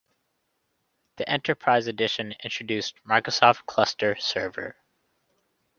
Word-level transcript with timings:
The 1.17 1.29
Enterprise 1.29 1.85
edition 1.85 2.33
introduced 2.43 2.95
Microsoft 3.07 3.67
Cluster 3.67 4.15
Server. 4.15 4.75